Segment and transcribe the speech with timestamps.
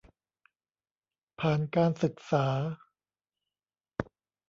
[1.39, 2.45] ผ่านการศึกษา